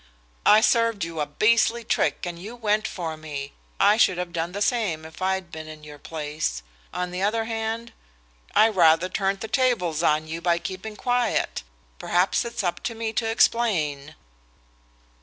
"I 0.47 0.61
served 0.61 1.03
you 1.03 1.19
a 1.19 1.27
beastly 1.27 1.83
trick 1.83 2.25
and 2.25 2.39
you 2.39 2.55
went 2.55 2.87
for 2.87 3.15
me. 3.15 3.53
I 3.79 3.97
should 3.97 4.17
have 4.17 4.33
done 4.33 4.51
the 4.51 4.59
same 4.63 5.05
if 5.05 5.21
I'd 5.21 5.51
been 5.51 5.67
in 5.67 5.83
your 5.83 5.99
place. 5.99 6.63
On 6.91 7.11
the 7.11 7.21
other 7.21 7.45
hand, 7.45 7.93
I 8.55 8.67
rather 8.69 9.09
turned 9.09 9.41
the 9.41 9.47
tables 9.47 10.01
on 10.01 10.27
you 10.27 10.41
by 10.41 10.57
keeping 10.57 10.95
quiet. 10.95 11.61
Perhaps 11.99 12.43
it's 12.45 12.63
up 12.63 12.81
to 12.85 12.95
me 12.95 13.13
to 13.13 13.29
explain." 13.29 14.15